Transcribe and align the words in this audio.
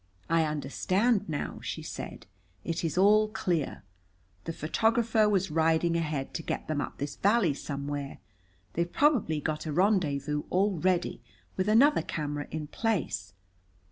"I 0.31 0.45
understand 0.45 1.29
now," 1.29 1.59
she 1.61 1.83
said. 1.83 2.25
"It 2.63 2.83
is 2.83 2.97
all 2.97 3.27
clear. 3.27 3.83
The 4.45 4.51
photographer 4.51 5.29
was 5.29 5.51
riding 5.51 5.95
ahead 5.95 6.33
to 6.33 6.41
get 6.41 6.67
them 6.67 6.81
up 6.81 6.97
this 6.97 7.17
valley 7.17 7.53
somewhere. 7.53 8.17
They've 8.73 8.91
probably 8.91 9.39
got 9.39 9.67
a 9.67 9.71
rendezvous 9.71 10.41
all 10.49 10.79
ready, 10.79 11.21
with 11.55 11.69
another 11.69 12.01
camera 12.01 12.47
in 12.49 12.65
place. 12.65 13.33